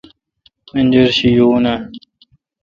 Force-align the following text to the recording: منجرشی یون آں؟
منجرشی 0.73 1.29
یون 1.37 1.65
آں؟ 1.73 1.79